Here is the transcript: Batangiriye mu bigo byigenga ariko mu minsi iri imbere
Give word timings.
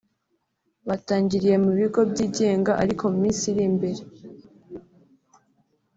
Batangiriye 0.87 1.55
mu 1.65 1.71
bigo 1.79 2.01
byigenga 2.11 2.71
ariko 2.83 3.03
mu 3.11 3.17
minsi 3.23 3.43
iri 3.51 3.63
imbere 3.69 4.01